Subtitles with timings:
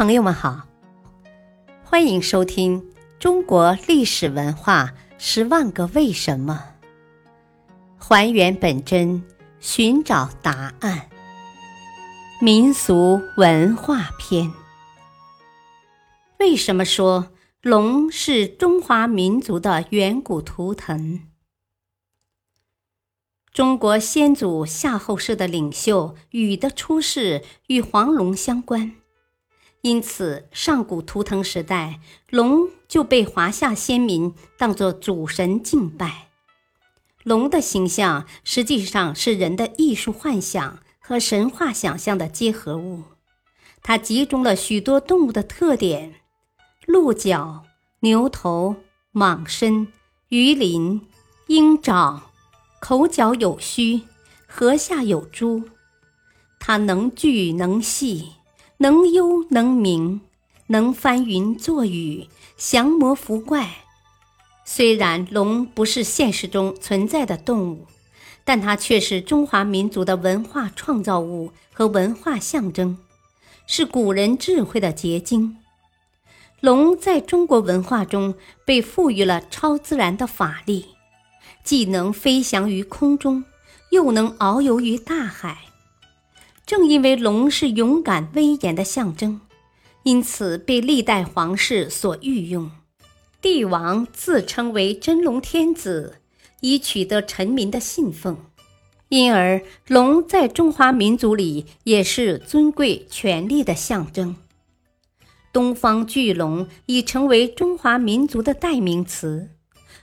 [0.00, 0.66] 朋友们好，
[1.84, 2.80] 欢迎收听
[3.18, 6.64] 《中国历史文化十万个为什么》，
[8.02, 9.22] 还原本真，
[9.58, 11.10] 寻找答案。
[12.40, 14.50] 民俗文化篇：
[16.38, 21.20] 为什么说龙是中华民族的远古图腾？
[23.52, 28.94] 中国先祖夏后氏的领袖禹的出世与黄龙相关。
[29.82, 36.28] 因此，上古图腾时代，龙就被华夏先民当作主神敬拜。
[37.22, 43.04] 龙的形象实际上是人的艺术幻想和神话想象的结合物，
[43.82, 46.14] 它集中了许多动物的特点：
[46.86, 47.64] 鹿角、
[48.00, 48.76] 牛头、
[49.14, 49.88] 蟒身、
[50.28, 51.06] 鱼鳞、
[51.46, 52.30] 鹰爪、
[52.80, 54.02] 口角有须、
[54.46, 55.62] 颌下有珠。
[56.58, 58.32] 它能聚能细。
[58.82, 60.22] 能幽能明，
[60.68, 63.68] 能翻云作雨，降魔伏怪。
[64.64, 67.86] 虽然龙不是现实中存在的动物，
[68.42, 72.96] 但它却是中华民族的文化创造物和文化象征，
[73.66, 75.58] 是古人智慧的结晶。
[76.60, 78.34] 龙在中国文化中
[78.64, 80.86] 被赋予了超自然的法力，
[81.62, 83.44] 既能飞翔于空中，
[83.90, 85.66] 又能遨游于大海。
[86.70, 89.40] 正因为龙是勇敢威严的象征，
[90.04, 92.70] 因此被历代皇室所御用。
[93.42, 96.18] 帝王自称为真龙天子，
[96.60, 98.36] 以取得臣民的信奉。
[99.08, 104.36] 因而，龙在中华民族里也是尊贵权力的象征。
[105.52, 109.50] 东方巨龙已成为中华民族的代名词。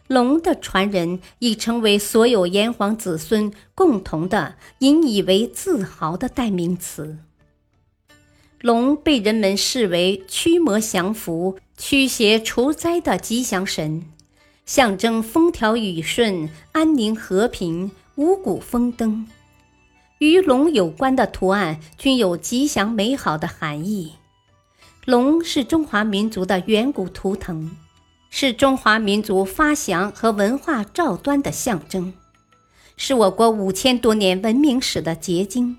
[0.08, 7.18] 龙的传人已成为所有炎黄子孙共同的、引以为自豪的代名词。
[8.62, 14.06] 龙被人们视为驱魔降福、驱邪除灾的吉祥神，
[14.66, 19.28] 象征风调雨顺、安宁和平、五谷丰登。
[20.20, 24.14] 与龙有关的图案均有吉祥美好的含义。
[25.06, 27.78] 龙是中华民族的远古图腾。
[28.30, 32.14] 是中华民族发祥和文化兆端的象征，
[32.96, 35.78] 是我国五千多年文明史的结晶，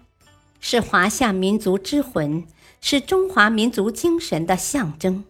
[0.58, 2.44] 是华夏民族之魂，
[2.80, 5.24] 是中华民族精神的象征。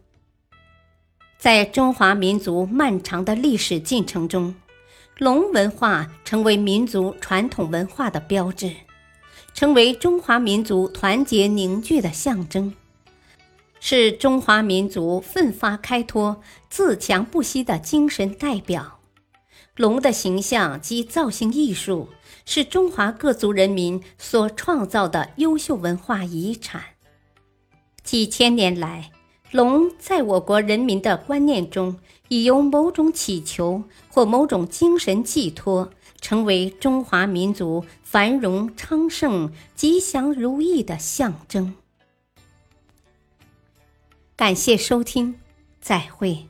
[1.39, 4.55] 在中华民族漫长的历史进程中，
[5.19, 8.73] 龙文化成为民族传统文化的标志，
[9.53, 12.75] 成为中华民族团结凝聚的象征。
[13.81, 18.99] 是中华民族奋发开脱、自强不息的精神代表。
[19.77, 22.09] 龙的形象及造型艺术
[22.45, 26.83] 是中华各族人民所创造的优秀文化遗产。
[28.03, 29.13] 几千年来，
[29.53, 35.91] 龙在我国人民的观念中，已由某种祈求或某种精神寄托，
[36.21, 41.75] 成为中华民族繁荣昌盛、吉祥如意的象征。
[44.39, 45.35] 感谢收听，
[45.81, 46.47] 再会。